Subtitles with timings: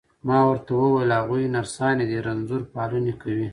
[0.27, 3.47] ما ورته وویل: هغوی نرسانې دي، رنځور پالني کوي.